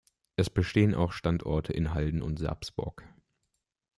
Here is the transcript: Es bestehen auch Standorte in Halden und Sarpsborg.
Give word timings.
Es 0.35 0.49
bestehen 0.49 0.95
auch 0.95 1.11
Standorte 1.11 1.73
in 1.73 1.93
Halden 1.93 2.23
und 2.23 2.39
Sarpsborg. 2.39 3.03